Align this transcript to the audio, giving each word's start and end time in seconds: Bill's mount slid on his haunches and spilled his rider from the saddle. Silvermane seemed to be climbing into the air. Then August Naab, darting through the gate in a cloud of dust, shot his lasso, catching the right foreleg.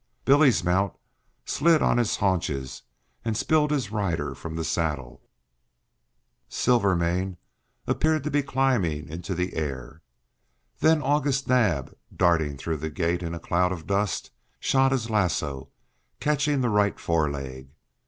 Bill's 0.25 0.63
mount 0.63 0.95
slid 1.45 1.83
on 1.83 1.99
his 1.99 2.15
haunches 2.15 2.81
and 3.23 3.37
spilled 3.37 3.69
his 3.69 3.91
rider 3.91 4.33
from 4.33 4.55
the 4.55 4.63
saddle. 4.63 5.21
Silvermane 6.49 7.37
seemed 7.87 8.23
to 8.23 8.31
be 8.31 8.41
climbing 8.41 9.07
into 9.09 9.35
the 9.35 9.53
air. 9.53 10.01
Then 10.79 11.03
August 11.03 11.47
Naab, 11.47 11.93
darting 12.15 12.57
through 12.57 12.77
the 12.77 12.89
gate 12.89 13.21
in 13.21 13.35
a 13.35 13.39
cloud 13.39 13.71
of 13.71 13.85
dust, 13.85 14.31
shot 14.59 14.91
his 14.91 15.11
lasso, 15.11 15.69
catching 16.19 16.61
the 16.61 16.69
right 16.69 16.99
foreleg. 16.99 17.69